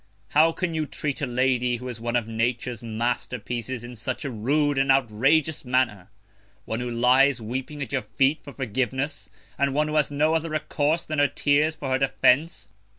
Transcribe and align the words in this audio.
How 0.29 0.51
can 0.51 0.73
you 0.73 0.87
treat 0.87 1.21
a 1.21 1.27
Lady, 1.27 1.75
who 1.77 1.87
is 1.87 1.99
one 2.01 2.15
of 2.15 2.27
Nature's 2.27 2.81
Master 2.81 3.37
pieces, 3.37 3.83
in 3.83 3.95
such 3.95 4.25
a 4.25 4.31
rude 4.31 4.79
and 4.79 4.91
outrageous 4.91 5.63
Manner, 5.63 6.09
one 6.65 6.79
who 6.79 6.89
lies 6.89 7.39
weeping 7.39 7.83
at 7.83 7.91
your 7.91 8.01
Feet 8.01 8.39
for 8.43 8.51
Forgiveness, 8.51 9.29
and 9.59 9.75
one 9.75 9.87
who 9.89 9.97
has 9.97 10.09
no 10.09 10.33
other 10.33 10.49
Recourse 10.49 11.05
than 11.05 11.19
her 11.19 11.27
Tears 11.27 11.75
for 11.75 11.89
her 11.91 11.99
Defence? 11.99 12.69